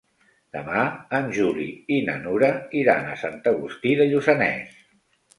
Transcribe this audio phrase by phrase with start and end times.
[0.55, 0.83] Demà
[1.17, 1.65] en Juli
[1.97, 4.81] i na Nura iran a Sant Agustí de Lluçanès.